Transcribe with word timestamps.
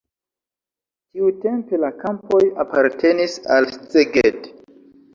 Tiutempe 1.17 1.81
la 1.85 1.93
kampoj 2.01 2.41
apartenis 2.67 3.39
al 3.59 3.73
Szeged. 3.79 4.55